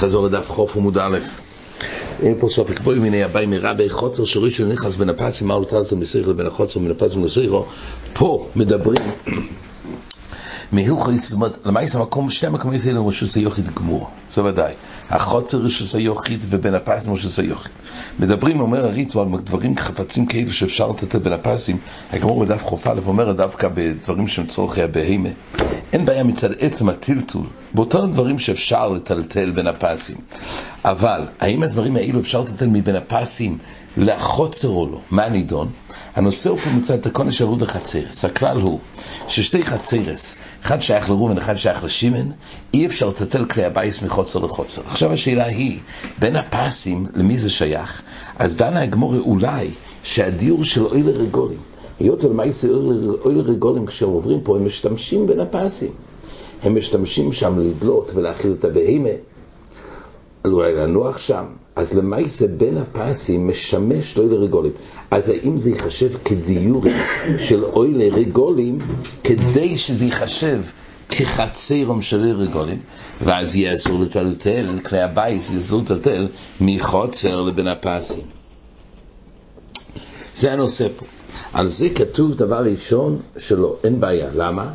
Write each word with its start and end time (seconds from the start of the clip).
חזור 0.00 0.26
לדף 0.26 0.48
חוף 0.48 0.76
עמוד 0.76 0.98
א', 0.98 1.18
אין 2.22 2.34
פה 2.38 2.48
סופק 2.48 2.80
בואי 2.80 2.98
מיני 2.98 3.22
הבאי 3.22 3.46
מרבי 3.46 3.90
חוצר 3.90 4.24
שראשון 4.24 4.68
נכנס 4.68 4.96
בין 4.96 5.08
הפסים, 5.08 5.48
מה 5.48 5.54
הוא 5.54 5.64
תלתם 5.64 6.02
לסייכל 6.02 6.32
בין 6.32 6.46
החוצר 6.46 6.80
ובין 6.80 6.90
הפסים 6.90 7.24
לסייכו, 7.24 7.66
פה 8.12 8.48
מדברים 8.56 9.02
מהילכו, 10.72 11.12
זאת 11.16 11.32
אומרת, 11.32 11.66
למעשה 11.66 11.98
המקום, 11.98 12.30
שני 12.30 12.48
המקומות 12.48 12.80
האלה 12.86 13.00
רשוס 13.00 13.36
היוחיד 13.36 13.74
גמור, 13.74 14.10
זה 14.34 14.44
ודאי. 14.44 14.72
החוצר 15.10 15.58
רשוס 15.58 15.94
היוחיד 15.94 16.40
ובין 16.48 16.74
הפסים 16.74 17.12
רשוס 17.12 17.38
היוחיד. 17.38 17.72
מדברים, 18.18 18.60
אומר 18.60 18.86
הריצו, 18.86 19.20
על 19.20 19.28
דברים 19.44 19.76
חפצים 19.76 20.26
כאלו 20.26 20.52
שאפשר 20.52 20.88
לתת 20.88 21.14
בין 21.14 21.32
הפסים, 21.32 21.78
הגמור 22.12 22.44
בדף 22.44 22.64
חוף 22.64 22.86
א' 22.86 23.00
אומר 23.06 23.32
דווקא 23.32 23.68
בדברים 23.74 24.28
שהם 24.28 24.46
צורכי 24.46 24.82
הבהמה. 24.82 25.28
אין 25.92 26.04
בעיה 26.04 26.24
מצד 26.24 26.52
עצם 26.60 26.88
הטלטול, 26.88 27.46
באותם 27.74 28.10
דברים 28.12 28.38
שאפשר 28.38 28.88
לטלטל 28.88 29.50
בין 29.50 29.66
הפסים. 29.66 30.16
אבל, 30.84 31.20
האם 31.40 31.62
הדברים 31.62 31.96
האלו 31.96 32.20
אפשר 32.20 32.40
לטלטל 32.40 32.66
מבין 32.66 32.96
הפסים 32.96 33.58
לחוצר 33.96 34.68
או 34.68 34.86
לא? 34.92 35.00
מה 35.10 35.24
הנידון? 35.24 35.68
הנושא 36.16 36.50
הוא 36.50 36.58
פה 36.58 36.70
מצד 36.70 36.96
תקונה 36.96 37.32
של 37.32 37.44
רות 37.44 37.62
החצרס. 37.62 38.24
הכלל 38.24 38.56
הוא 38.56 38.78
ששתי 39.28 39.62
חצרס, 39.62 40.36
אחד 40.62 40.82
שייך 40.82 41.10
לראובן, 41.10 41.38
אחד 41.38 41.54
שייך 41.54 41.84
לשמעון, 41.84 42.30
אי 42.74 42.86
אפשר 42.86 43.08
לטלטל 43.08 43.44
כלי 43.44 43.64
הבייס 43.64 44.02
מחוצר 44.02 44.38
לחוצר. 44.38 44.82
עכשיו 44.86 45.12
השאלה 45.12 45.44
היא, 45.44 45.78
בין 46.18 46.36
הפסים, 46.36 47.06
למי 47.14 47.38
זה 47.38 47.50
שייך? 47.50 48.02
אז 48.38 48.56
דנה 48.56 48.82
הגמורה 48.82 49.18
אולי 49.18 49.68
שהדיור 50.02 50.64
של 50.64 50.86
עולי 50.86 51.02
רגולים, 51.02 51.58
היות 52.00 52.24
ולמעשה 52.24 52.68
אוי 53.24 53.34
לרגולים 53.34 53.86
כשהם 53.86 54.08
עוברים 54.08 54.40
פה, 54.40 54.56
הם 54.56 54.66
משתמשים 54.66 55.26
בין 55.26 55.40
הפסים. 55.40 55.90
הם 56.62 56.76
משתמשים 56.76 57.32
שם 57.32 57.58
לדלות 57.58 58.12
ולהכיל 58.14 58.54
את 58.58 58.64
הבהמה, 58.64 59.08
אולי 60.44 60.74
לנוח 60.74 61.18
שם. 61.18 61.44
אז 61.76 61.94
למעשה 61.94 62.46
בין 62.46 62.78
הפסים 62.78 63.48
משמש 63.48 64.16
לאוי 64.16 64.28
לרגולים. 64.28 64.72
אז 65.10 65.28
האם 65.28 65.58
זה 65.58 65.70
ייחשב 65.70 66.10
כדיורים 66.24 66.96
של 67.48 67.64
אוי 67.64 67.94
לרגולים, 67.94 68.78
כדי 69.24 69.78
שזה 69.78 70.04
ייחשב 70.04 70.62
כחצרם 71.08 72.02
של 72.02 72.20
רגולים, 72.20 72.78
ואז 73.24 73.56
יהיה 73.56 73.74
אסור 73.74 74.00
לטלטל, 74.00 74.78
כלי 74.84 75.00
הבייס 75.00 75.50
יהיה 75.50 75.60
אסור 75.60 75.82
לטלטל 75.82 76.28
מחוצר 76.60 77.42
לבין 77.42 77.68
הפסים. 77.68 78.22
זה 80.36 80.52
הנושא 80.52 80.88
פה. 80.96 81.06
על 81.52 81.66
זה 81.66 81.88
כתוב 81.94 82.34
דבר 82.34 82.64
ראשון 82.64 83.18
שלא, 83.38 83.76
אין 83.84 84.00
בעיה. 84.00 84.28
למה? 84.34 84.72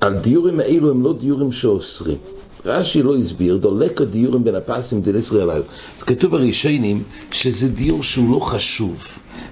הדיורים 0.00 0.60
האלו 0.60 0.90
הם 0.90 1.02
לא 1.02 1.12
דיורים 1.12 1.52
שאוסרים. 1.52 2.18
רש"י 2.64 3.02
לא 3.02 3.16
הסביר, 3.16 3.56
דולק 3.56 4.00
הדיורים 4.00 4.44
בין 4.44 4.54
הפסים 4.54 5.00
דין 5.00 5.16
ישראל 5.16 5.50
היו. 5.50 5.62
אז 5.98 6.02
כתוב 6.02 6.30
בראשונים 6.30 7.02
שזה 7.30 7.68
דיור 7.68 8.02
שהוא 8.02 8.32
לא 8.32 8.40
חשוב. 8.40 9.04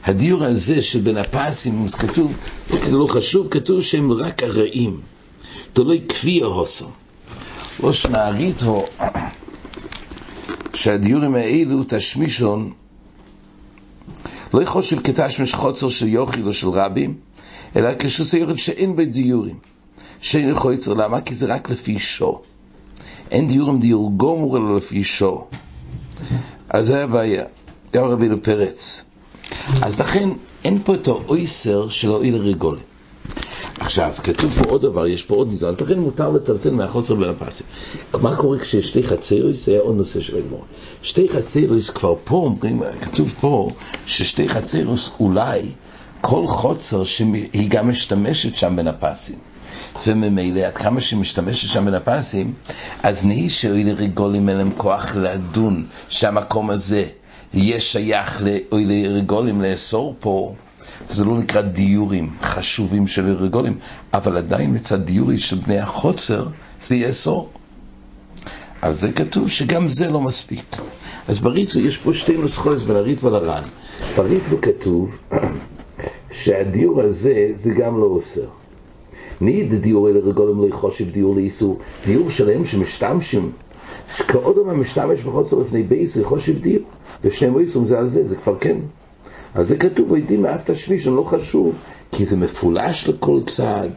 הדיור 0.05 0.45
הזה 0.45 0.83
של 0.83 1.01
בין 1.01 1.17
הפסים, 1.17 1.85
אז 1.85 1.95
כתוב, 1.95 2.37
זה 2.69 2.97
לא 2.97 3.07
חשוב, 3.07 3.49
כתוב 3.51 3.83
שהם 3.83 4.13
רק 4.13 4.43
הרעים. 4.43 5.01
תלוי 5.73 6.01
כפי 6.09 6.43
ההוסו. 6.43 6.87
ראש 7.81 8.07
נערית 8.07 8.63
הוא 8.63 8.85
שהדיורים 10.75 11.35
האלו 11.35 11.83
תשמישון 11.89 12.73
לא 14.55 14.65
חושב 14.65 15.03
כתשמיש 15.03 15.55
חוצר 15.55 15.89
של 15.89 16.09
יוחיל 16.09 16.47
או 16.47 16.53
של 16.53 16.69
רבים, 16.69 17.15
אלא 17.77 17.91
כשעושה 17.99 18.39
יוחיל 18.39 18.57
שאין 18.57 18.97
בי 18.97 19.05
דיורים. 19.05 19.59
שאין 20.21 20.49
יכול 20.49 20.73
יצר, 20.73 20.95
למה? 20.95 21.21
כי 21.21 21.35
זה 21.35 21.47
רק 21.55 21.71
לפי 21.71 21.99
שור. 21.99 22.43
אין 23.33 23.47
דיורים 23.47 23.81
דיור 23.81 24.13
גומר 24.17 24.57
אלא 24.57 24.77
לפי 24.77 25.05
שור. 25.05 25.49
אז 26.69 26.87
זה 26.87 27.05
הבעיה. 27.05 27.45
גם 27.93 28.05
רבינו 28.05 28.43
פרץ. 28.43 29.05
אז 29.83 30.01
לכן 30.01 30.29
אין 30.65 30.79
פה 30.85 30.95
את 30.95 31.09
האויסר 31.09 31.89
של 31.89 32.11
האויל 32.11 32.35
הרגולים. 32.35 32.83
עכשיו, 33.81 34.13
כתוב 34.23 34.59
פה 34.59 34.71
עוד 34.71 34.83
דבר, 34.83 35.07
יש 35.07 35.23
פה 35.23 35.35
עוד 35.35 35.49
ניזון, 35.49 35.75
לכן 35.81 35.99
מותר 35.99 36.31
לטלטל 36.31 36.71
מהחוצר 36.71 37.15
בין 37.15 37.31
הפסים. 37.31 37.67
מה 38.21 38.37
קורה 38.37 38.59
כשיש 38.59 38.89
שתי 38.89 39.03
חצרויס? 39.03 39.67
זה 39.67 39.73
היה 39.73 39.81
עוד 39.81 39.97
נושא 39.97 40.21
של 40.21 40.37
הגמור. 40.37 40.65
שתי 41.03 41.29
חצרויס 41.29 41.91
כבר 41.91 42.15
פה 42.25 42.37
אומרים, 42.37 42.83
כתוב 43.01 43.35
פה 43.41 43.71
ששתי 44.07 44.49
חצרויס 44.49 45.11
אולי 45.21 45.63
כל 46.21 46.47
חוצר 46.47 47.05
שהיא 47.05 47.71
גם 47.71 47.89
משתמשת 47.89 48.57
שם 48.57 48.77
בין 48.77 48.89
הפסים. 48.89 49.37
וממילא 50.07 50.61
עד 50.61 50.77
כמה 50.77 51.01
שהיא 51.01 51.21
משתמשת 51.21 51.69
שם 51.69 51.85
בין 51.85 51.95
הפסים, 51.95 52.53
אז 53.03 53.27
נהי 53.27 53.49
שאוי 53.49 53.85
לרגולים 53.85 54.49
אין 54.49 54.57
להם 54.57 54.71
כוח 54.77 55.17
לדון 55.17 55.87
שהמקום 56.09 56.71
הזה 56.71 57.05
יהיה 57.55 57.81
שייך 57.81 58.43
לאוי 58.43 58.85
לרגולים 58.85 59.63
לאסור 59.63 60.17
פה. 60.21 60.55
זה 61.11 61.25
לא 61.25 61.39
נקרא 61.39 61.61
דיורים 61.61 62.31
חשובים 62.43 63.07
של 63.07 63.37
רגולים, 63.37 63.79
אבל 64.15 64.37
עדיין 64.37 64.75
מצד 64.75 65.03
דיורי 65.03 65.39
של 65.39 65.57
בני 65.57 65.79
החוצר 65.79 66.47
זה 66.83 66.97
יאסור. 66.97 67.51
על 68.83 68.93
זה 68.93 69.13
כתוב 69.13 69.49
שגם 69.49 69.89
זה 69.89 70.11
לא 70.11 70.21
מספיק. 70.21 70.77
אז 71.29 71.39
בריטו 71.39 71.79
יש 71.79 71.97
פה 71.97 72.15
שתי 72.15 72.37
נוסחאות 72.37 72.79
בין 72.79 72.97
הריטו 72.97 73.31
לר"ן. 73.31 73.63
בריטו 74.17 74.57
כתוב 74.63 75.11
שהדיור 76.43 77.03
הזה 77.03 77.49
זה 77.55 77.71
גם 77.71 78.01
לא 78.01 78.05
אוסר. 78.05 78.47
ניד 79.43 79.75
דיור 79.75 80.09
אלה 80.09 80.21
רגולים 80.21 80.61
לא 80.61 80.67
יחושב 80.67 81.11
דיור 81.11 81.35
לאיסור, 81.35 81.79
דיור 82.07 82.31
שלהם 82.31 82.67
שמשתמשים, 82.67 83.53
כאודם 84.29 84.69
המשתמש 84.69 85.21
בחוצר 85.21 85.57
לפני 85.59 85.83
בייס 85.83 86.17
יחושב 86.17 86.59
דיור, 86.59 86.85
ושניהם 87.25 87.59
איסורים 87.59 87.89
זה 87.89 87.99
על 87.99 88.09
זה, 88.09 88.27
זה 88.27 88.37
כבר 88.37 88.59
כן. 88.59 88.77
אז 89.55 89.69
זה 89.69 89.77
כתוב, 89.77 90.15
עדים 90.15 90.43
מאף 90.43 90.71
תשמיש, 90.71 91.07
לא 91.07 91.25
חשוב, 91.29 91.75
כי 92.13 92.25
זה 92.25 92.37
מפולש 92.37 93.09
לכל 93.09 93.41
צד, 93.47 93.89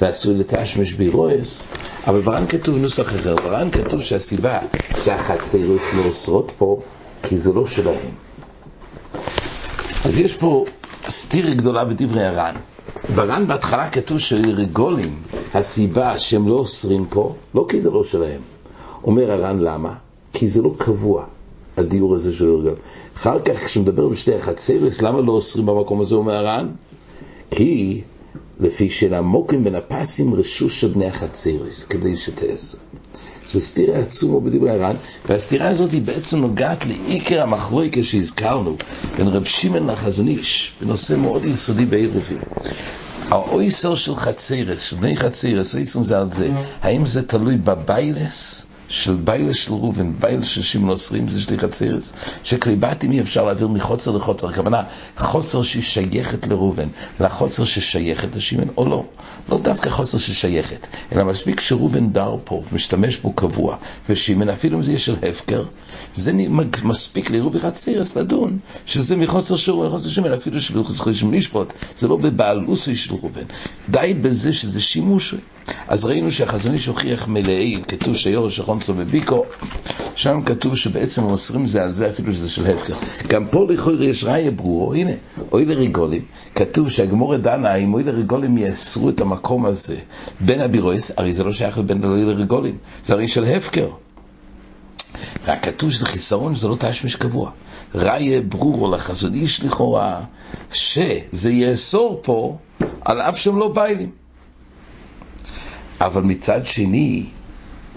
ועשוי 0.00 0.34
לתשמש 0.34 0.92
בירועס, 0.92 1.66
אבל 2.06 2.20
ברן 2.20 2.46
כתוב 2.46 2.78
נוסח 2.78 3.02
אחר, 3.02 3.36
ברן 3.36 3.70
כתוב 3.70 4.00
שהסיבה 4.00 4.58
שהחצרוס 5.04 5.82
לא 5.96 6.02
אוסרות 6.04 6.52
פה, 6.58 6.80
כי 7.22 7.38
זה 7.38 7.52
לא 7.52 7.66
שלהם. 7.66 8.10
אז 10.04 10.18
יש 10.18 10.36
פה 10.36 10.64
סתירה 11.08 11.54
גדולה 11.54 11.84
בדברי 11.84 12.24
הר"ן. 12.24 12.54
בר"ן 13.14 13.46
בהתחלה 13.46 13.90
כתוב 13.90 14.18
שרגולים, 14.18 15.22
הסיבה 15.54 16.18
שהם 16.18 16.48
לא 16.48 16.54
אוסרים 16.54 17.06
פה, 17.10 17.34
לא 17.54 17.66
כי 17.68 17.80
זה 17.80 17.90
לא 17.90 18.04
שלהם. 18.04 18.40
אומר 19.04 19.32
הר"ן 19.32 19.58
למה? 19.58 19.94
כי 20.32 20.48
זה 20.48 20.62
לא 20.62 20.74
קבוע. 20.78 21.24
הדיור 21.76 22.14
הזה 22.14 22.32
של 22.32 22.48
הרגל. 22.48 22.74
אחר 23.16 23.40
כך, 23.40 23.64
כשמדבר 23.64 24.08
בשתי 24.08 24.34
החצרס, 24.34 25.02
למה 25.02 25.20
לא 25.20 25.32
אוסרים 25.32 25.66
במקום 25.66 26.00
הזה, 26.00 26.14
אומר 26.14 26.34
הר"ן? 26.34 26.68
כי 27.50 28.00
לפי 28.60 28.90
שלעמוקים 28.90 29.64
בין 29.64 29.74
הפסים 29.74 30.34
רשוש 30.34 30.80
של 30.80 30.88
בני 30.88 31.06
החצרס, 31.06 31.84
כדי 31.84 32.16
שתעשו. 32.16 32.78
זו 33.46 33.60
סתירה 33.60 33.98
עצומה 33.98 34.40
בדברי 34.40 34.70
הר"ן, 34.70 34.96
והסתירה 35.28 35.68
הזאת 35.68 35.92
היא 35.92 36.02
בעצם 36.02 36.38
נוגעת 36.38 36.86
לעיקר 36.86 37.42
המחלוקת 37.42 38.04
שהזכרנו 38.04 38.76
בין 39.18 39.28
רב 39.28 39.44
שמעון 39.44 39.90
לחזון 39.90 40.28
איש, 40.28 40.72
בנושא 40.80 41.14
מאוד 41.14 41.44
יסודי 41.44 41.86
בעירובין. 41.86 42.38
האויסר 43.28 43.94
של 43.94 44.16
חצרס, 44.16 44.80
של 44.80 44.96
בני 44.96 45.16
חצרס, 45.16 45.74
האיסום 45.74 46.04
זה 46.04 46.18
על 46.18 46.32
זה, 46.32 46.50
האם 46.82 47.06
זה 47.06 47.26
תלוי 47.26 47.56
בביילס? 47.56 48.66
של 48.90 49.14
ביילה 49.14 49.54
של 49.54 49.72
ראובן, 49.72 50.12
ביילה 50.20 50.44
של 50.44 50.62
שמעון 50.62 50.90
עשרים, 50.90 51.28
זה 51.28 51.40
שליח 51.40 51.64
הצרס, 51.64 52.12
שקליבתים 52.42 53.12
אי 53.12 53.20
אפשר 53.20 53.44
להעביר 53.44 53.68
מחוצר 53.68 54.10
לחוצר, 54.10 54.48
הכוונה, 54.48 54.82
חוצר 55.16 55.62
ששייכת 55.62 56.46
לראובן, 56.46 56.88
לחוצר 57.20 57.64
ששייכת 57.64 58.36
לשמעון, 58.36 58.68
או 58.76 58.88
לא, 58.88 59.04
לא 59.48 59.58
דווקא 59.58 59.90
חוצר 59.90 60.18
ששייכת, 60.18 60.86
אלא 61.12 61.24
מספיק 61.24 61.60
שראובן 61.60 62.12
דר 62.12 62.36
פה, 62.44 62.62
משתמש 62.72 63.16
בו 63.16 63.32
קבוע, 63.32 63.76
ושמעון, 64.08 64.48
אפילו 64.48 64.76
אם 64.76 64.82
זה 64.82 64.90
יהיה 64.90 64.98
של 64.98 65.14
הפקר, 65.22 65.64
זה 66.12 66.32
מספיק 66.84 67.30
לראובן 67.30 67.58
הצרס 67.62 68.16
לדון, 68.16 68.58
שזה 68.86 69.16
מחוצר 69.16 69.56
של 69.56 69.72
ראובן 69.72 69.86
לחוצר 69.86 70.08
שמעון, 70.08 70.32
אפילו 70.32 70.60
שבחוצר 70.60 71.12
שמעון 71.12 71.34
לשפוט, 71.34 71.72
זה 71.96 72.08
לא 72.08 72.16
בבעלוסי 72.16 72.96
של 72.96 73.14
ראובן, 73.14 73.44
די 73.88 74.14
בזה 74.20 74.52
שזה 74.52 74.80
שימוש. 74.80 75.34
אז 75.88 76.04
ראינו 76.04 76.32
שהחזון 76.32 76.74
איש 76.74 76.86
הוכיח 76.86 77.28
מלאי, 77.28 77.82
כתוב 77.88 78.16
שיורש 78.16 78.60
חונסו 78.80 78.94
וביקו, 78.96 79.44
שם 80.14 80.40
כתוב 80.46 80.76
שבעצם 80.76 81.22
מוסרים 81.22 81.68
זה 81.68 81.84
על 81.84 81.92
זה 81.92 82.10
אפילו 82.10 82.32
שזה 82.32 82.50
של 82.50 82.66
הפקר. 82.66 82.94
גם 83.28 83.46
פה 83.50 83.66
לכאורה 83.68 84.04
יש 84.04 84.24
ראיה 84.24 84.50
ברורו, 84.50 84.94
הנה, 84.94 85.10
אוי 85.52 85.64
לריגולים, 85.64 86.22
כתוב 86.54 86.90
שהגמורה 86.90 87.36
דנה 87.36 87.74
אם 87.74 87.94
אוי 87.94 88.04
לריגולים 88.04 88.58
יאסרו 88.58 89.08
את 89.08 89.20
המקום 89.20 89.66
הזה 89.66 89.96
בין 90.40 90.60
הבירויס, 90.60 91.12
הרי 91.16 91.32
זה 91.32 91.44
לא 91.44 91.52
שייך 91.52 91.78
לבין 91.78 92.04
אוי 92.04 92.24
לריגולים, 92.24 92.76
זה 93.04 93.14
הרי 93.14 93.28
של 93.28 93.44
הפקר. 93.44 93.88
רק 95.46 95.64
כתוב 95.64 95.90
שזה 95.90 96.06
חיסרון, 96.06 96.56
שזה 96.56 96.68
לא 96.68 96.76
תשמיש 96.78 97.16
קבוע. 97.16 97.50
ראיה 97.94 98.40
ברורו 98.42 98.90
לחזון 98.90 99.34
איש 99.34 99.64
לכאורה, 99.64 100.20
שזה 100.72 101.50
יאסור 101.50 102.20
פה 102.22 102.56
על 103.04 103.20
אף 103.20 103.38
שהם 103.38 103.58
לא 103.58 103.68
ביילים. 103.68 104.10
אבל 106.00 106.22
מצד 106.22 106.66
שני, 106.66 107.26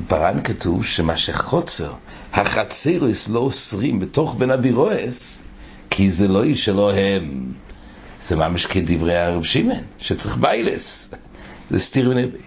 ברן 0.10 0.42
כתוב 0.44 0.86
שמה 0.86 1.18
שחוצר, 1.18 1.94
החצירוס 2.34 3.30
לא 3.30 3.40
אוסרים 3.40 4.00
בתוך 4.00 4.36
בן 4.36 4.52
אבירועס, 4.52 5.44
כי 5.90 6.12
זה 6.12 6.28
לא 6.28 6.44
איש 6.44 6.66
שלא 6.66 6.94
הם. 6.94 7.54
זה 8.22 8.36
ממש 8.36 8.66
כדברי 8.66 9.18
הרב 9.18 9.44
שמעון, 9.44 9.84
שצריך 10.00 10.38
ביילס. 10.38 11.10
זה 11.70 11.80
סתיר 11.80 12.10
ונבי. 12.10 12.38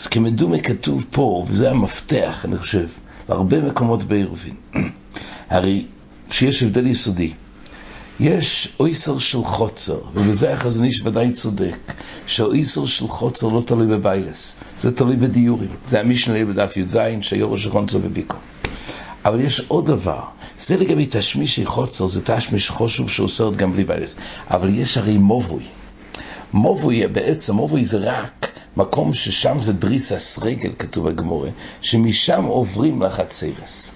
אז 0.00 0.06
כמדומה 0.06 0.60
כתוב 0.60 1.04
פה, 1.10 1.44
וזה 1.48 1.70
המפתח, 1.70 2.44
אני 2.44 2.58
חושב, 2.58 2.86
להרבה 3.28 3.60
מקומות 3.60 4.02
בעירובין. 4.02 4.54
הרי 5.50 5.86
שיש 6.30 6.62
הבדל 6.62 6.86
יסודי. 6.86 7.32
יש 8.20 8.68
אויסר 8.80 9.18
של 9.18 9.42
חוצר, 9.42 10.00
ובזה 10.14 10.52
החזון 10.52 10.84
איש 10.84 11.00
ודאי 11.04 11.32
צודק, 11.32 11.76
שהאויסר 12.26 12.86
של 12.86 13.08
חוצר 13.08 13.48
לא 13.48 13.60
תלוי 13.60 13.86
בביילס, 13.86 14.56
זה 14.78 14.96
תלוי 14.96 15.16
בדיורים. 15.16 15.68
זה 15.86 16.00
המשנה 16.00 16.44
בדף 16.44 16.76
י"ז, 16.76 16.96
שיורו 17.20 17.58
של 17.58 17.70
חונצו 17.70 17.98
בביקו. 17.98 18.36
אבל 19.24 19.40
יש 19.40 19.60
עוד 19.68 19.86
דבר, 19.86 20.20
זה 20.58 20.76
לגבי 20.76 21.06
תשמישי 21.10 21.66
חוצר, 21.66 22.06
זה 22.06 22.20
תשמיש 22.24 22.70
חשוב 22.70 23.10
שאוסרת 23.10 23.56
גם 23.56 23.72
בלי 23.72 23.84
ביילס, 23.84 24.16
אבל 24.50 24.68
יש 24.74 24.98
הרי 24.98 25.18
מובוי. 25.18 25.64
מובוי 26.52 27.06
בעצם, 27.06 27.54
מובוי 27.54 27.84
זה 27.84 27.98
רק 27.98 28.59
מקום 28.76 29.12
ששם 29.12 29.60
זה 29.60 29.72
דריסס 29.72 30.38
רגל, 30.42 30.70
כתוב 30.78 31.08
בגמורה, 31.08 31.48
שמשם 31.80 32.44
עוברים 32.44 33.02
לחצרס. 33.02 33.92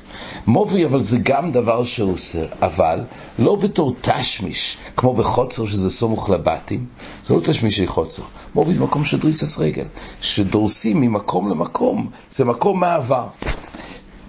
מובי 0.46 0.84
אבל 0.84 1.02
זה 1.02 1.18
גם 1.22 1.52
דבר 1.52 1.84
שאוסר, 1.84 2.46
אבל 2.62 3.04
לא 3.38 3.54
בתור 3.54 3.94
תשמיש, 4.00 4.76
כמו 4.96 5.14
בחוצר 5.14 5.66
שזה 5.66 5.90
סמוך 5.90 6.30
לבתים, 6.30 6.86
זה 7.24 7.34
לא 7.34 7.40
תשמישי 7.40 7.86
חוצר. 7.86 8.22
מובי 8.54 8.72
זה 8.72 8.82
מקום 8.82 9.04
של 9.04 9.18
דריסס 9.18 9.58
רגל, 9.58 9.86
שדורסים 10.20 11.00
ממקום 11.00 11.50
למקום, 11.50 12.10
זה 12.30 12.44
מקום 12.44 12.80
מעבר. 12.80 13.26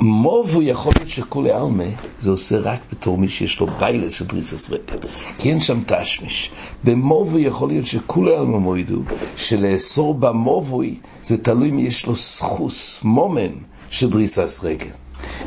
מובו 0.06 0.62
יכול 0.62 0.92
להיות 0.98 1.10
שכולי 1.10 1.52
עלמה 1.52 1.84
זה 2.19 2.30
עושה 2.30 2.60
רק 2.60 2.80
בתור 2.92 3.18
מי 3.18 3.28
שיש 3.28 3.60
לו 3.60 3.68
ביילס 3.68 4.13
של 4.13 4.25
דריסס 4.25 4.69
רגל 4.69 4.98
כי 5.38 5.50
אין 5.50 5.60
שם 5.60 5.80
תשמיש 5.88 6.52
במובו 6.84 7.40
יכול 7.40 7.68
להיות 7.68 7.86
שכולי 7.86 8.36
עלמה 8.36 8.57
מוידו 8.57 9.00
שלאסור 9.36 10.13
במובוי 10.13 11.00
זה 11.24 11.38
תלוי 11.38 11.72
מי 11.72 11.81
יש 11.81 12.06
לו 12.06 12.16
סחוס, 12.16 13.02
מומן 13.04 13.52
של 13.90 14.10
דריסס 14.10 14.63
רגל 14.63 14.92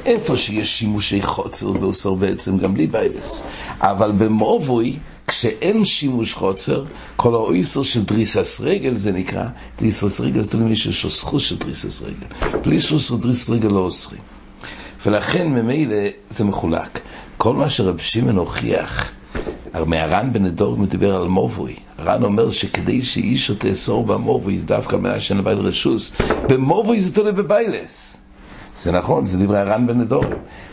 איפה 0.05 0.37
שיש 0.37 0.79
שימושי 0.79 1.23
חוצר 1.23 1.73
זה 1.73 1.87
עושה 1.87 2.11
בעצם 2.11 2.59
גם 2.59 2.75
בלי 2.75 2.87
ביילס 2.87 3.43
אבל 3.81 4.13
במובוי 4.13 4.99
כשאין 5.29 5.85
שימוש 5.85 6.35
חוצר, 6.35 6.85
כל 7.17 7.35
האויסר 7.35 7.83
של 7.83 8.05
דריסס 8.05 8.61
רגל 8.61 8.95
זה 8.95 9.13
נקרא, 9.13 9.45
דריסס 9.79 10.21
רגל 10.21 10.43
זה 10.43 10.51
תלוי 10.51 10.69
מי 10.69 10.77
שיש 10.77 11.05
לו 11.05 11.11
סחוס 11.11 11.43
של 11.43 11.57
דריסס 11.59 12.03
רגל. 12.03 12.59
בלי 12.63 12.81
סחוס 12.81 13.09
של 13.09 13.17
דריסס 13.17 13.51
רגל 13.51 13.69
לא 13.69 13.79
אוסרים. 13.79 14.21
ולכן 15.09 15.49
ממילא 15.49 15.97
זה 16.31 16.45
מחולק. 16.45 17.01
כל 17.37 17.55
מה 17.55 17.71
שרב 17.71 17.99
שמעון 17.99 18.37
הוכיח, 18.37 19.11
מהר"ן 19.87 20.33
בן 20.33 20.45
הדור 20.45 20.77
מדבר 20.77 21.17
על 21.17 21.29
מובוי. 21.29 21.77
הר"ן 21.99 22.23
אומר 22.23 22.53
שכדי 22.53 23.03
שאיש 23.03 23.51
תאסור 23.51 24.07
במובוי, 24.07 24.59
זה 24.59 24.67
דווקא 24.67 24.97
מהשן 24.97 25.37
לבית 25.37 25.59
רשוס, 25.59 26.13
במובוי 26.49 27.01
זה 27.01 27.15
תלוי 27.15 27.33
בביילס. 27.33 28.21
זה 28.77 28.93
נכון, 28.93 29.25
זה 29.25 29.39
דברי 29.39 29.59
הר"ן 29.59 29.87
בן 29.87 30.01
הדור. 30.01 30.25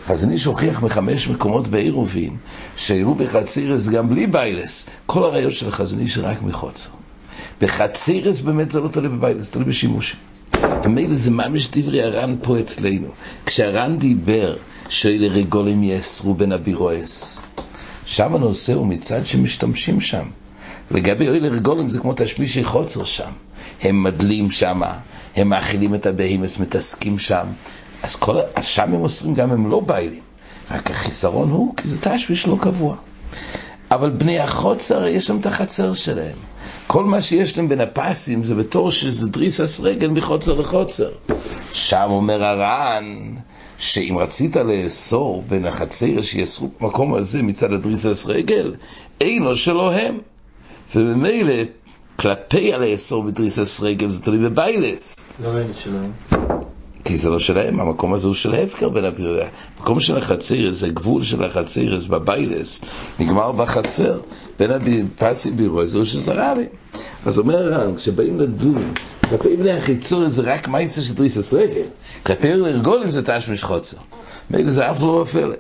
חזון 0.06 0.32
איש 0.32 0.46
הוכיח 0.46 0.84
מחמש 0.84 1.28
מקומות 1.28 1.68
בעירובין, 1.68 2.36
שהראו 2.76 3.16
בחצירס 3.16 3.90
גם 3.90 4.10
בלי 4.10 4.28
ביילס. 4.28 4.90
כל 5.06 5.24
הראיות 5.24 5.54
של 5.54 5.72
חזון 5.72 6.00
איש 6.00 6.18
רק 6.18 6.42
מחוצר. 6.42 6.90
בחצירס 7.62 8.40
באמת 8.40 8.72
זה 8.72 8.82
לא 8.82 8.88
תלוי 8.88 9.10
בביילס, 9.10 9.52
תלוי 9.52 9.66
בשימושים. 9.66 10.20
ומילא 10.86 11.16
זה 11.16 11.32
ממש 11.32 11.70
דברי 11.72 12.04
הר"ן 12.04 12.36
פה 12.42 12.60
אצלנו. 12.60 13.08
כשהר"ן 13.46 13.98
דיבר 14.00 14.56
שאלה 14.90 15.28
רגולים 15.28 15.84
יאסרו 15.84 16.34
בין 16.34 16.52
הבירועס, 16.52 17.42
שם 18.06 18.36
הנושא 18.36 18.74
הוא 18.74 18.88
מצד 18.88 19.26
שמשתמשים 19.26 20.02
שם. 20.02 20.26
לגבי 20.92 21.28
אוהל 21.30 21.46
רגולים 21.46 21.90
זה 21.90 22.00
כמו 22.00 22.14
תשמישי 22.16 22.64
חוצר 22.64 23.04
שם. 23.04 23.32
הם 23.82 24.04
מדלים 24.04 24.52
שם, 24.52 24.82
הם 25.36 25.50
מאכילים 25.50 25.96
את 25.96 26.06
הבהימס, 26.06 26.60
מתעסקים 26.60 27.20
שם. 27.20 27.46
אז, 28.04 28.16
כל, 28.16 28.36
אז 28.56 28.66
שם 28.66 28.94
הם 28.94 29.02
אוסרים 29.02 29.34
גם 29.34 29.52
הם 29.52 29.70
לא 29.70 29.80
ביילים. 29.80 30.22
רק 30.72 30.92
החיסרון 30.92 31.50
הוא 31.50 31.76
כי 31.78 31.88
זה 31.88 31.98
תשמיש 32.02 32.48
לא 32.48 32.58
קבוע. 32.62 32.96
אבל 33.96 34.10
בני 34.10 34.40
החוצר, 34.40 35.08
יש 35.08 35.30
להם 35.30 35.40
את 35.40 35.46
החצר 35.46 35.94
שלהם. 35.94 36.36
כל 36.88 37.04
מה 37.04 37.22
שיש 37.22 37.58
להם 37.58 37.70
בין 37.70 37.82
הפסים 37.82 38.44
זה 38.44 38.56
בתור 38.56 38.92
שזה 38.92 39.28
דריסס 39.28 39.80
רגל 39.80 40.08
מחוצר 40.08 40.54
לחוצר. 40.54 41.12
שם 41.74 42.08
אומר 42.10 42.44
הר"ן, 42.44 43.36
שאם 43.78 44.16
רצית 44.20 44.56
לאסור 44.56 45.44
בין 45.48 45.66
החצר 45.66 46.22
שיאסרו 46.22 46.70
במקום 46.82 47.14
הזה 47.14 47.44
מצד 47.44 47.74
הדריסס 47.74 48.26
רגל, 48.26 48.76
אינו 49.22 49.56
שלו 49.56 49.92
הם. 49.92 50.20
וממילא, 50.96 51.54
כלפי 52.16 52.74
הלאסור 52.74 53.24
בדריסס 53.24 53.80
רגל 53.82 54.08
זה 54.08 54.22
תלוי 54.22 54.50
בביילס. 54.50 55.28
לא 55.44 55.58
אין 55.58 55.72
שלהם. 55.84 56.55
כי 57.06 57.18
זה 57.18 57.30
לא 57.30 57.40
שלהם, 57.40 57.80
המקום 57.80 58.13
הזה 58.13 58.28
הוא 58.28 58.36
של 58.36 58.54
ההפקר 58.54 58.90
בין 58.90 59.06
הפירויה. 59.06 59.48
המקום 59.78 60.00
של 60.00 60.18
החציר, 60.18 60.74
זה 60.74 60.90
גבול 60.90 61.24
של 61.24 61.44
החציר, 61.44 62.00
זה 62.00 62.07
בביילס, 62.07 62.81
נגמר 63.19 63.52
בחצר. 63.52 64.19
בין 64.60 64.72
הפסי 64.72 65.52
בירוי 65.52 65.88
זה 65.88 66.06
של 66.06 66.19
זרבי. 66.19 66.66
אז 67.25 67.40
אומר 67.40 67.74
הר"ן, 67.74 67.96
כשבאים 67.96 68.40
לדון, 68.40 68.94
כלפי 69.30 69.56
בני 69.56 69.72
החיצור 69.72 70.30
זה 70.30 70.42
רק 70.46 70.68
מייסר 70.68 71.02
של 71.02 71.13
דריסס 71.13 71.54
רגל, 71.54 71.88
כלפי 72.25 72.52
ארגולים 72.52 73.12
זה 73.12 73.22
תשמיש 73.25 73.63
חוצר. 73.63 73.98
מילא 74.51 74.72
זה 74.72 74.92
אף 74.92 75.01
לא 75.01 75.22
הפלא. 75.22 75.56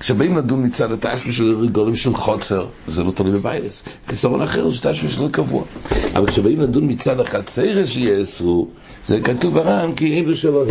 כשבאים 0.00 0.36
לדון 0.36 0.64
מצד 0.64 0.92
התשמיש 0.92 1.36
של 1.36 1.54
רגולים 1.62 1.96
של 1.96 2.14
חוצר, 2.14 2.66
זה 2.86 3.04
לא 3.04 3.10
תלוי 3.10 3.32
בביילס. 3.32 3.84
כסרון 4.08 4.42
אחר 4.42 4.70
זה 4.70 4.78
תשמיש 4.82 5.18
לא 5.18 5.28
קבוע. 5.32 5.64
אבל 6.14 6.26
כשבאים 6.26 6.60
לדון 6.60 6.90
מצד 6.90 7.20
החצר 7.20 7.86
שיאסרו, 7.86 8.68
זה 9.06 9.20
כתוב 9.20 9.54
בר"ן 9.54 9.92
כי 9.96 10.16
אין 10.16 10.30
בשלהם. 10.30 10.68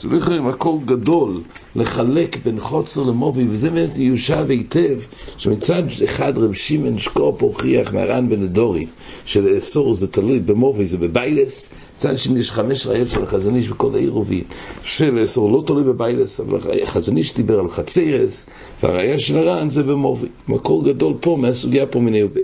זה 0.00 0.08
לא 0.08 0.16
יכול 0.16 0.38
מקור 0.38 0.82
גדול 0.84 1.40
לחלק 1.76 2.36
בין 2.44 2.60
חוצר 2.60 3.02
למובי, 3.02 3.46
וזה 3.48 3.70
באמת 3.70 3.98
יושב 3.98 4.46
היטב, 4.48 5.00
שמצד 5.38 5.82
אחד 6.04 6.38
רב 6.38 6.52
שמעון 6.52 6.98
שקופ 6.98 7.42
הוכיח 7.42 7.92
מהר"ן 7.92 8.28
בן 8.28 8.42
הדורי, 8.42 8.86
שלאסור 9.24 9.94
זה 9.94 10.06
תלוי 10.06 10.40
במובי, 10.40 10.86
זה 10.86 10.98
בביילס, 10.98 11.70
מצד 11.96 12.18
שני 12.18 12.40
יש 12.40 12.50
חמש 12.50 12.86
ראיות 12.86 13.08
של 13.08 13.22
החזון 13.22 13.56
איש 13.56 13.68
בכל 13.68 13.94
העירובין, 13.94 14.44
שלאסור 14.82 15.52
לא 15.52 15.62
תלוי 15.66 15.84
בביילס, 15.84 16.40
אבל 16.40 16.58
החזון 16.82 17.16
איש 17.16 17.34
דיבר 17.34 17.60
על 17.60 17.68
חצרס, 17.68 18.46
והראיה 18.82 19.18
של 19.18 19.38
הר"ן 19.38 19.70
זה 19.70 19.82
במובי. 19.82 20.28
מקור 20.48 20.84
גדול 20.84 21.14
פה 21.20 21.36
מהסוגיה 21.40 21.86
פה 21.86 22.00
מיני 22.00 22.22
ובי. 22.22 22.40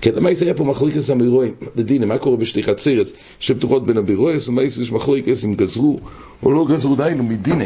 כן, 0.00 0.10
למעשה 0.14 0.44
היה 0.44 0.54
פה 0.54 0.64
מחלוקס 0.64 1.10
אמירואים, 1.10 1.54
לדינה, 1.76 2.06
מה 2.06 2.18
קורה 2.18 2.36
בשתי 2.36 2.62
חצרס 2.62 3.12
שפתוחות 3.40 3.86
בין 3.86 3.96
הבירועס, 3.96 4.48
ומעשה 4.48 4.82
יש 4.82 4.92
מחלוקס 4.92 5.44
אם 5.44 5.54
גזרו 5.54 5.98
או 6.42 6.52
לא 6.52 6.66
גזרו, 6.68 6.96
דיינו 6.96 7.24
מדינה. 7.24 7.64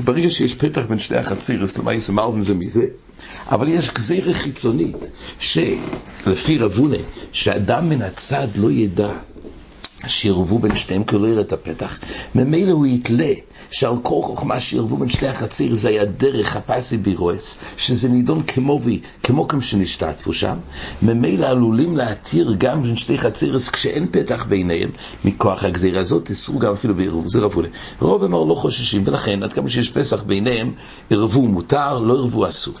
ברגע 0.00 0.30
שיש 0.30 0.54
פתח 0.54 0.82
בין 0.88 0.98
שתי 0.98 1.16
החצרס, 1.16 1.78
למעשה 1.78 2.12
מרווין 2.12 2.44
זה 2.44 2.54
מזה. 2.54 2.86
אבל 3.50 3.68
יש 3.68 3.90
גזירה 3.90 4.34
חיצונית, 4.34 5.08
שלפי 5.38 6.58
רבונה, 6.58 6.96
שאדם 7.32 7.88
מן 7.88 8.02
הצד 8.02 8.48
לא 8.56 8.70
ידע 8.70 9.12
שירבו 10.06 10.58
בין 10.58 10.76
שתיהם 10.76 11.04
כי 11.04 11.18
לא 11.18 11.26
יראה 11.26 11.40
את 11.40 11.52
הפתח, 11.52 11.98
ממילא 12.34 12.72
הוא 12.72 12.86
יתלה 12.86 13.32
שעל 13.70 13.94
כל 14.02 14.20
חוכמה 14.22 14.60
שירבו 14.60 14.96
בין 14.96 15.08
שתי 15.08 15.26
החציר 15.26 15.74
זה 15.74 15.88
היה 15.88 16.04
דרך 16.04 16.56
הפסי 16.56 16.96
בירועס, 16.96 17.58
שזה 17.76 18.08
נידון 18.08 18.42
כמו 18.42 18.80
וי, 18.82 19.00
כמו 19.22 19.48
כמו 19.48 19.62
שנשתתפו 19.62 20.32
שם, 20.32 20.56
ממילא 21.02 21.46
עלולים 21.46 21.96
להתיר 21.96 22.54
גם 22.58 22.82
בין 22.82 22.96
שתי 22.96 23.18
חצירס 23.18 23.68
כשאין 23.68 24.06
פתח 24.10 24.44
ביניהם, 24.48 24.90
מכוח 25.24 25.64
הגזירה 25.64 26.00
הזאת 26.00 26.24
תסרו 26.24 26.58
גם 26.58 26.72
אפילו 26.72 26.94
בעירוב, 26.94 27.28
זה 27.28 27.38
רבו 27.38 27.62
לי. 27.62 27.68
רוב 28.00 28.24
אמר 28.24 28.44
לא 28.44 28.54
חוששים, 28.54 29.02
ולכן 29.06 29.42
עד 29.42 29.52
כמה 29.52 29.70
שיש 29.70 29.90
פסח 29.90 30.22
ביניהם, 30.22 30.72
ערבו 31.10 31.42
מותר, 31.42 31.98
לא 31.98 32.14
ערבו 32.14 32.48
אסור. 32.48 32.74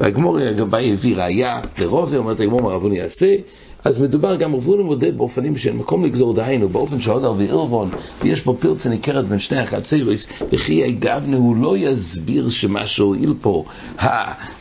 והגמור 0.00 0.38
הגבאי 0.38 0.92
הביא 0.92 1.16
ראייה 1.16 1.60
לרובה, 1.78 2.16
אומרת 2.16 2.40
הגמור 2.40 2.62
מרבוני 2.62 2.98
יעשה, 2.98 3.36
אז 3.84 4.02
מדובר 4.02 4.36
גם 4.36 4.54
רבונו 4.54 4.84
מודה 4.84 5.10
באופנים 5.10 5.56
של 5.56 5.72
מקום 5.72 6.04
לגזור 6.04 6.34
דהיינו, 6.34 6.68
באופן 6.68 7.00
שהודר 7.00 7.34
וערבון, 7.38 7.90
ויש 8.22 8.40
פה 8.40 8.56
פרצה 8.60 8.88
ניכרת 8.88 9.28
בין 9.28 9.38
שני 9.38 9.58
החצירוס, 9.58 10.26
וכי 10.52 10.84
הגבנה 10.84 11.36
הוא 11.36 11.56
לא 11.56 11.76
יסביר 11.76 12.48
שמה 12.48 12.86
שהועיל 12.86 13.34
פה, 13.40 13.64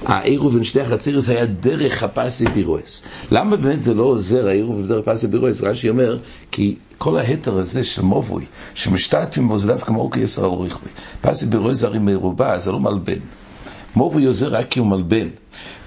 העירוב 0.05 0.53
בין 0.53 0.63
שני 0.63 0.81
החצירוס 0.81 1.29
היה 1.29 1.45
דרך 1.45 2.03
הפסי 2.03 2.45
בירועס. 2.45 3.01
למה 3.31 3.55
באמת 3.55 3.83
זה 3.83 3.93
לא 3.93 4.03
עוזר 4.03 4.47
העירוב 4.47 4.81
בדרך 4.81 5.07
הפסי 5.07 5.27
בירועס? 5.27 5.63
רש"י 5.63 5.89
אומר, 5.89 6.17
כי 6.51 6.75
כל 6.97 7.17
ההתר 7.17 7.57
הזה 7.57 7.83
של 7.83 8.01
מובוי, 8.01 8.45
שמשתתפים 8.73 9.47
בו 9.47 9.59
זה 9.59 9.67
דווקא 9.67 9.91
מאורכי 9.91 10.19
יסר 10.19 10.45
על 10.45 10.51
רכבי. 10.51 10.89
פסי 11.21 11.45
בירועס 11.45 11.77
זה 11.77 11.87
הרי 11.87 11.99
מרובה, 11.99 12.59
זה 12.59 12.71
לא 12.71 12.79
מלבן. 12.79 13.19
מובוי 13.99 14.25
עוזר 14.25 14.47
רק 14.47 14.67
כי 14.69 14.79
הוא 14.79 14.87
מלבן. 14.87 15.27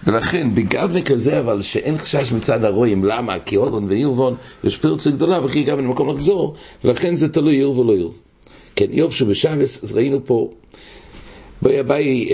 ולכן, 0.06 0.54
בגבנה 0.54 1.02
כזה 1.02 1.38
אבל 1.40 1.62
שאין 1.62 1.98
חשש 1.98 2.32
מצד 2.32 2.64
הרועים, 2.64 3.04
למה? 3.04 3.38
כי 3.38 3.56
הודון 3.56 3.84
ועירבון 3.84 4.34
יש 4.64 4.76
פרצה 4.76 5.10
גדולה 5.10 5.44
וכי 5.44 5.62
גבנה 5.62 5.88
מקום 5.88 6.16
לחזור, 6.16 6.54
ולכן 6.84 7.14
זה 7.14 7.28
תלוי 7.28 7.54
עיר 7.54 7.70
ולא 7.70 7.92
עיר. 7.92 8.10
כן, 8.76 8.86
יובשו 8.90 9.26
בשבס, 9.26 9.84
אז 9.84 9.92
ראינו 9.92 10.26
פה, 10.26 10.50
בואי 11.62 11.82
ביי, 11.82 12.28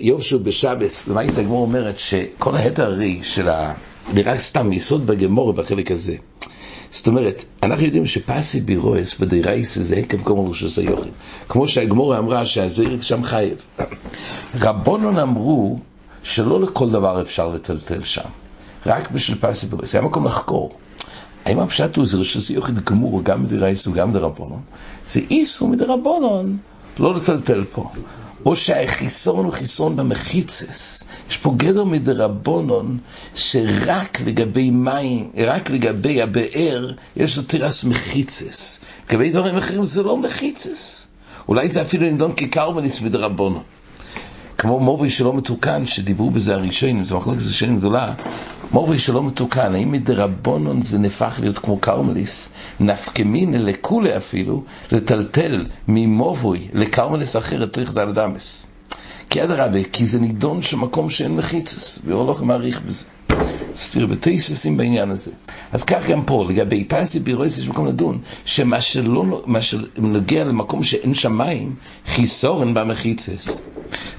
יובשו 0.00 0.38
בשבס, 0.38 1.08
למעשה 1.08 1.40
הגמור 1.40 1.62
אומרת 1.62 1.98
שכל 1.98 2.56
ההתר 2.56 2.84
הרי 2.84 3.18
של 3.22 3.48
ה... 3.48 3.74
נראה 4.14 4.38
סתם 4.38 4.72
יסוד 4.72 5.06
בגמור 5.06 5.52
בחלק 5.52 5.90
הזה. 5.90 6.16
זאת 6.90 7.06
אומרת, 7.06 7.44
אנחנו 7.62 7.84
יודעים 7.84 8.06
שפסי 8.06 8.60
בירועס 8.60 9.14
בדירייס 9.18 9.78
זה 9.78 9.96
עקב 9.96 10.22
קומר 10.22 10.50
רשוס 10.50 10.78
היוחד. 10.78 11.10
כמו 11.48 11.68
שהגמורה 11.68 12.18
אמרה 12.18 12.46
שהזרק 12.46 13.02
שם 13.02 13.24
חייב. 13.24 13.56
רבונון 14.60 15.18
אמרו 15.18 15.78
שלא 16.22 16.60
לכל 16.60 16.90
דבר 16.90 17.22
אפשר 17.22 17.48
לטלטל 17.48 18.04
שם, 18.04 18.28
רק 18.86 19.10
בשביל 19.10 19.38
פסי 19.40 19.66
בירועס. 19.66 19.92
זה 19.92 19.98
היה 19.98 20.06
מקום 20.06 20.24
לחקור. 20.24 20.70
האם 21.44 21.58
הפשט 21.58 21.96
הוא 21.96 22.06
זה 22.06 22.16
רשוס 22.16 22.48
היוחד 22.48 22.78
גמור 22.78 23.22
גם 23.22 23.44
בדירייס 23.44 23.86
וגם 23.86 24.12
דרבונון? 24.12 24.60
זה 25.08 25.20
איסו 25.30 25.68
מדרבונון 25.68 26.56
לא 26.98 27.14
לטלטל 27.14 27.64
פה. 27.72 27.90
או 28.46 28.56
שהחיסון 28.56 29.44
הוא 29.44 29.52
חיסון 29.52 29.96
במחיצס. 29.96 31.04
יש 31.30 31.36
פה 31.36 31.54
גדר 31.56 31.84
מדרבונון 31.84 32.98
שרק 33.34 34.20
לגבי 34.20 34.70
מים, 34.70 35.30
רק 35.46 35.70
לגבי 35.70 36.22
הבאר, 36.22 36.92
יש 37.16 37.36
לו 37.36 37.42
תירס 37.42 37.84
מחיצס. 37.84 38.80
לגבי 39.10 39.30
דברים 39.30 39.56
אחרים 39.56 39.84
זה 39.84 40.02
לא 40.02 40.16
מחיצס. 40.16 41.06
אולי 41.48 41.68
זה 41.68 41.82
אפילו 41.82 42.06
נדון 42.10 42.32
כקרמניס 42.36 43.00
מדרבונון. 43.00 43.62
כמו 44.58 44.80
מובי 44.80 45.10
שלא 45.10 45.32
מתוקן, 45.34 45.86
שדיברו 45.86 46.30
בזה 46.30 46.54
הראשונים, 46.54 47.04
זו 47.04 47.18
מחלקת 47.18 47.42
ראשונים 47.48 47.78
גדולה, 47.78 48.12
מובי 48.72 48.98
שלא 48.98 49.22
מתוקן, 49.22 49.74
האם 49.74 49.92
מדרבונון 49.92 50.82
זה 50.82 50.98
נהפך 50.98 51.36
להיות 51.40 51.58
כמו 51.58 51.78
קרמליס, 51.78 52.48
נפקמין 52.80 53.64
לכולי 53.66 54.16
אפילו, 54.16 54.64
לטלטל 54.92 55.66
ממובוי 55.88 56.68
לקרמליס 56.72 57.36
אחרת, 57.36 57.74
צריך 57.74 57.92
דלת 57.92 58.18
אמס. 58.18 58.66
כי 59.30 59.44
אדרבה, 59.44 59.82
כי 59.92 60.06
זה 60.06 60.20
נידון 60.20 60.62
שמקום 60.62 61.10
שאין 61.10 61.36
מחיצס, 61.36 61.98
ואורלוך 62.04 62.42
מעריך 62.42 62.80
בזה. 62.86 63.04
סתיר 63.80 64.06
בתייססים 64.06 64.76
בעניין 64.76 65.10
הזה. 65.10 65.30
אז 65.72 65.84
כך 65.84 66.06
גם 66.08 66.24
פה, 66.24 66.44
לגבי 66.48 66.84
פסי 66.84 67.20
בירויס 67.20 67.58
יש 67.58 67.68
מקום 67.68 67.86
לדון, 67.86 68.18
שמה 68.44 68.80
שלא, 68.80 69.42
מה 69.46 69.60
שנוגע 69.60 70.44
למקום 70.44 70.82
שאין 70.82 71.14
שם 71.14 71.38
מים, 71.38 71.74
חיסורן 72.06 72.74
במחיצס. 72.74 73.60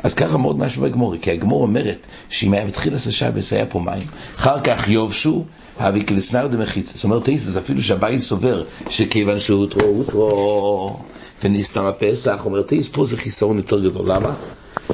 אז 0.04 0.14
ככה 0.14 0.38
מאוד 0.38 0.60
משהו 0.60 0.82
בגמורי, 0.82 1.18
כי 1.22 1.32
הגמור 1.32 1.62
אומרת 1.62 2.06
שאם 2.30 2.54
היה 2.54 2.66
בתחיל 2.66 2.96
השבס 2.96 3.54
היה 3.54 3.66
פה 3.66 3.80
מים, 3.80 4.08
אחר 4.38 4.60
כך 4.60 4.90
יובשו, 4.90 5.46
הווי 5.80 6.06
כלסנאו 6.06 6.48
דמחיצס. 6.48 6.96
זאת 6.96 7.04
אומרת 7.04 7.24
תייסס, 7.24 7.58
אפילו 7.58 7.84
שהבית 7.84 8.22
סובר 8.22 8.64
שכיוון 8.90 9.40
שהוא 9.40 9.60
הותרו, 9.60 9.84
הותרו, 9.84 11.00
ונסתם 11.44 11.84
הפסח, 11.84 12.42
אומר 12.46 12.62
תייס, 12.62 12.88
פה 12.92 13.06
זה 13.06 13.18
חיסורן 13.18 13.58
יותר 13.58 13.90
גדול. 13.90 14.12
למה? 14.12 14.34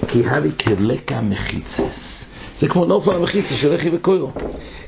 כי 0.08 0.26
הווי 0.26 0.52
כלקה 0.64 1.22
מחיצס. 1.22 2.28
זה 2.56 2.68
כמו 2.68 2.86
נופל 2.86 3.16
המחיצה 3.16 3.56
של 3.56 3.76
לחי 3.76 3.90
וקוירו. 3.94 4.32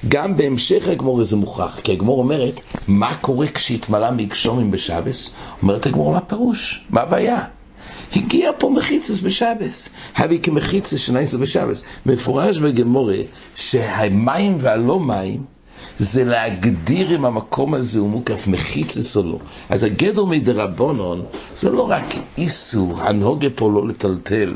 גם 0.07 0.37
בהמשך 0.37 0.87
הגמור 0.87 1.23
זה 1.23 1.35
מוכרח, 1.35 1.79
כי 1.83 1.91
הגמור 1.91 2.19
אומרת, 2.19 2.61
מה 2.87 3.15
קורה 3.15 3.47
כשהתמלא 3.47 4.11
מגשומים 4.11 4.71
בשבס? 4.71 5.31
אומרת 5.61 5.85
הגמור, 5.85 6.13
מה 6.13 6.21
פירוש? 6.21 6.81
מה 6.89 7.01
הבעיה? 7.01 7.39
הגיע 8.15 8.51
פה 8.57 8.69
מחיצס 8.69 9.19
בשבס, 9.19 9.89
הבי 10.15 10.39
כמחיצס 10.39 10.99
שנייסו 10.99 11.39
בשבס. 11.39 11.83
מפורש 12.05 12.57
בגמורה 12.57 13.17
שהמים 13.55 14.57
והלא 14.59 14.99
מים 14.99 15.43
זה 15.97 16.25
להגדיר 16.25 17.15
אם 17.15 17.25
המקום 17.25 17.73
הזה 17.73 17.99
הוא 17.99 18.09
מוקף 18.09 18.47
מחיצס 18.47 19.17
או 19.17 19.23
לא. 19.23 19.39
אז 19.69 19.83
הגדר 19.83 20.25
מדרבנון 20.25 21.21
זה 21.55 21.71
לא 21.71 21.89
רק 21.89 22.15
איסור, 22.37 23.01
הנהוגה 23.01 23.49
פה 23.55 23.71
לא 23.71 23.87
לטלטל, 23.87 24.53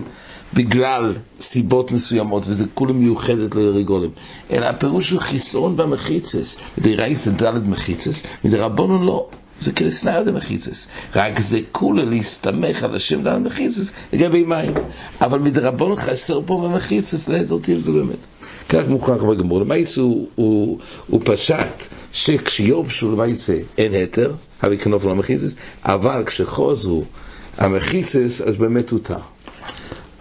בגלל 0.54 1.12
סיבות 1.42 1.92
מסוימות, 1.92 2.44
וזה 2.48 2.66
כולה 2.74 2.94
מיוחדת 2.94 3.56
ליריגולים, 3.56 4.12
אלא 4.52 4.66
הפירוש 4.66 5.10
הוא 5.10 5.22
חיסרון 5.22 5.78
במחיצס. 5.78 6.58
זה 7.14 7.32
דלת 7.32 7.64
מחיצס, 7.68 8.24
מדרבנון 8.44 9.06
לא. 9.06 9.30
זה 9.62 9.72
כלסנאי 9.72 10.24
דמחיצס. 10.24 10.88
רק 11.16 11.40
זה 11.40 11.60
כולה 11.72 12.06
להסתמך 12.06 12.84
על 12.84 12.96
השם 12.96 13.24
דלת 13.24 13.42
מחיצס 13.42 13.92
לגבי 14.14 14.44
מים. 14.44 14.74
אבל 15.22 15.40
מדרבנון 15.40 15.96
חסר 15.96 16.42
פה 16.46 16.68
במחיצס, 16.68 17.28
להדרתי 17.28 17.80
זה 17.80 17.92
באמת. 17.92 18.18
כך 18.70 18.88
מוכרח 18.88 19.24
בגמור. 19.24 19.62
למעיס 19.62 19.98
הוא, 19.98 20.28
הוא, 20.36 20.78
הוא 21.08 21.22
פשט 21.24 21.68
שכשיובשו 22.14 23.12
למעיס 23.12 23.50
אין 23.78 23.94
היתר, 23.94 24.34
הרי 24.62 24.78
כנוף 24.78 25.06
למחיצס, 25.06 25.56
אבל 25.84 26.24
כשחוזרו 26.26 27.04
המחיצס, 27.58 28.42
אז 28.42 28.58
באמת 28.58 28.90
הותר. 28.90 29.20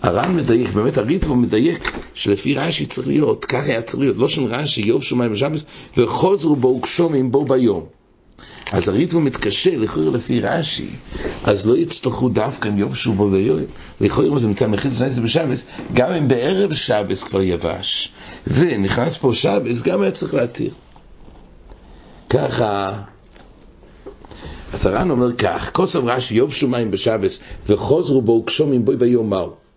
הר"ן 0.02 0.36
מדייק, 0.36 0.70
באמת 0.70 0.98
הריטבו 0.98 1.36
מדייק 1.36 1.92
שלפי 2.14 2.54
רש"י 2.54 2.86
צריך 2.86 3.08
להיות, 3.08 3.44
כך 3.44 3.64
היה 3.64 3.82
צריך 3.82 3.98
להיות, 3.98 4.16
לא 4.16 4.28
של 4.28 4.44
רש"י, 4.44 4.80
יוב 4.80 5.02
שמיים 5.02 5.32
ושבס, 5.32 5.62
וחוזרו 5.96 6.56
בו 6.56 6.68
וקשומים 6.68 7.30
בו 7.30 7.44
ביום. 7.44 7.84
אז 8.72 8.88
הריטבו 8.88 9.20
מתקשה, 9.20 9.76
לכאורה 9.76 10.10
לפי 10.10 10.40
רש"י, 10.40 10.88
אז 11.44 11.66
לא 11.66 11.76
יצטרכו 11.76 12.28
דווקא 12.28 12.68
אם 12.68 12.78
יובשו 12.78 13.12
בו 13.12 13.30
ביום. 13.30 13.60
לכאורה 14.00 14.38
זה 14.38 14.46
נמצא 14.46 14.66
מחיץ 14.66 14.98
שנייסי 14.98 15.20
בשבס, 15.20 15.66
גם 15.94 16.12
אם 16.12 16.28
בערב 16.28 16.74
שבס 16.74 17.22
כבר 17.22 17.42
יבש, 17.42 18.12
ונכנס 18.46 19.16
פה 19.16 19.34
שבס, 19.34 19.82
גם 19.82 20.02
היה 20.02 20.10
צריך 20.10 20.34
להתיר. 20.34 20.70
ככה... 22.30 22.92
אז 24.72 24.86
הר"ן 24.86 25.10
אומר 25.10 25.32
כך, 25.32 25.70
כוסף 25.72 26.00
רש"י 26.02 26.34
יובשו 26.34 26.68
מים 26.68 26.90
בשבס 26.90 27.38
וחוזרו 27.66 28.22
בו 28.22 28.32
וקשומים 28.32 28.84
בו 28.84 28.92
ביום 28.98 29.30
מהו. 29.30 29.67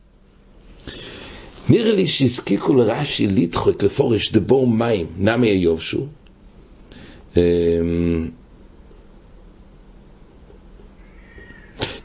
נראה 1.72 1.92
לי 1.92 2.08
שהזקיקו 2.08 2.74
לרש"י 2.74 3.28
לדחוק, 3.28 3.84
לפורש 3.84 4.32
דבור 4.32 4.68
מים, 4.68 5.08
נמי 5.18 5.48
היובשו. 5.48 6.06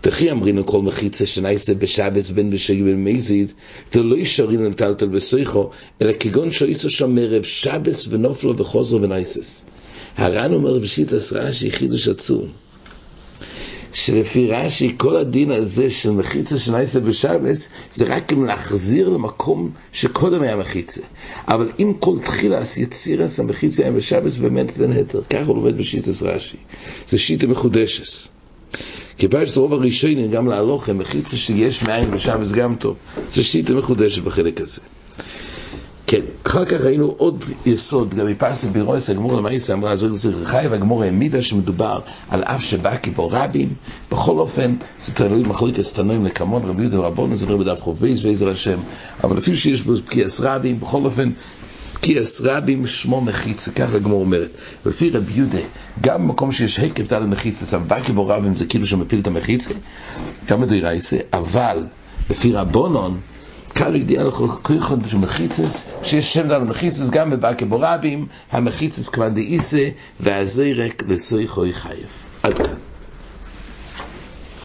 תחי 0.00 0.30
אמרינו 0.30 0.66
כל 0.66 0.82
מחיצה 0.82 1.26
שנייסה 1.26 1.75
בשבס 1.75 2.30
בין 2.30 2.50
בשגי 2.50 2.82
בן 2.82 3.04
מזיד, 3.04 3.52
ולא 3.94 4.16
ישרים 4.16 4.64
לטלטל 4.64 5.08
בסויכו, 5.08 5.70
אלא 6.02 6.12
כגון 6.20 6.52
שאיסו 6.52 6.90
שם 6.90 7.14
מרב 7.14 7.42
שבס 7.42 8.06
ונופלו 8.11 8.58
וחוזרו 8.58 9.02
ונייסס. 9.02 9.64
הר"ן 10.16 10.52
אומר 10.52 10.78
בשיטס 10.78 11.32
רש"י 11.32 11.70
חידוש 11.70 12.08
עצום. 12.08 12.46
שלפי 13.97 14.47
רש"י 14.47 14.95
כל 14.97 15.17
הדין 15.17 15.50
הזה 15.50 15.91
של 15.91 16.11
מחיצה 16.11 16.59
שנייסה 16.59 17.00
בשבס 17.00 17.71
זה 17.91 18.05
רק 18.05 18.33
אם 18.33 18.45
להחזיר 18.45 19.09
למקום 19.09 19.71
שקודם 19.93 20.43
היה 20.43 20.57
מחיצה. 20.57 21.00
אבל 21.49 21.71
אם 21.81 21.93
כל 22.00 22.19
תחילס 22.19 22.79
יצירס 22.79 23.41
המחיצה 23.41 23.83
היה 23.83 23.93
בשבס 23.93 24.37
באמת 24.37 24.81
אין 24.81 24.93
היתר. 24.93 25.23
ככה 25.31 25.43
הוא 25.43 25.57
לומד 25.57 25.79
בשיטס 25.79 26.23
רש"י. 26.23 26.57
זה 27.09 27.19
שיטה 27.19 27.47
מחודשת 27.47 28.29
כיוון 29.19 29.47
שזה 29.47 29.61
רוב 29.61 29.73
הראשונים 29.73 30.31
גם 30.31 30.49
להלוכם 30.49 30.99
מחיצה 30.99 31.37
שיש 31.37 31.83
מאין 31.83 32.11
בשבס 32.11 32.53
גם 32.53 32.76
טוב. 32.76 32.97
זה 33.33 33.43
שיטה 33.43 33.75
מחודשת 33.75 34.23
בחלק 34.23 34.61
הזה 34.61 34.81
כן, 36.06 36.20
אחר 36.46 36.64
כך 36.64 36.80
ראינו 36.80 37.14
עוד 37.16 37.44
יסוד, 37.66 38.14
גם 38.14 38.26
מפרסם 38.26 38.72
בירויס, 38.72 39.10
הגמור 39.10 39.36
למאיסה 39.36 39.72
אמרה, 39.72 39.96
זו 39.96 40.08
לצריך 40.08 40.48
חי, 40.48 40.66
והגמור 40.70 41.02
העמידה 41.02 41.42
שמדובר 41.42 42.00
על 42.30 42.42
אף 42.42 42.62
שבא 42.62 42.96
כבו 43.02 43.28
רבים, 43.32 43.68
בכל 44.10 44.38
אופן, 44.38 44.75
זה 44.98 45.14
תלוי 45.14 45.42
מחליט 45.42 45.80
תנועים 45.80 46.25
לקמון, 46.25 46.62
רבי 46.64 46.82
יהודה 46.82 47.00
ורבון, 47.00 47.34
זה 47.34 47.46
נראה 47.46 47.58
בדף 47.58 47.80
חוב 47.80 48.00
בייס 48.00 48.25
ועזר 48.25 48.48
השם, 48.48 48.78
אבל 49.25 49.38
אפילו 49.38 49.56
שיש 49.56 49.82
בו 49.82 49.92
פקיעס 50.04 50.40
רבים, 50.40 50.80
בכל 50.80 51.04
אופן, 51.04 51.30
פקיעס 51.92 52.40
רבים 52.40 52.86
שמו 52.86 53.20
מחיצה, 53.20 53.70
ככה 53.70 53.96
הגמור 53.96 54.20
אומרת. 54.20 54.50
ולפי 54.86 55.10
רבי 55.10 55.32
יהודה, 55.34 55.58
גם 56.00 56.22
במקום 56.22 56.52
שיש 56.52 56.76
היקף 56.76 57.08
דל 57.08 57.26
מחיצה, 57.26 57.78
בא 57.78 58.00
כבו 58.00 58.26
רבים 58.26 58.56
זה 58.56 58.66
כאילו 58.66 58.86
שמפיל 58.86 59.20
את 59.20 59.26
המחיצה, 59.26 59.70
גם 60.48 60.60
בדירייסה, 60.60 61.16
אבל 61.32 61.84
לפי 62.30 62.52
רבונון, 62.52 63.20
כאן 63.76 63.87
הוא 63.87 63.97
ידיע 63.97 64.25
לך 64.25 64.37
כריכות 64.64 64.99
בשביל 64.99 65.21
מחיצס, 65.21 65.87
שיש 66.02 66.35
שם 66.35 66.49
דל 66.49 66.62
מחיצס 66.62 67.11
גם 67.11 67.30
בבקי 67.30 67.64
בורבים, 67.64 68.26
המחיצס 68.52 69.09
כמן 69.09 69.35
דאיסה, 69.35 69.88
והזרק 70.21 71.02
לסוי 71.09 71.49
חוי 71.49 71.73
חייב. 71.73 72.25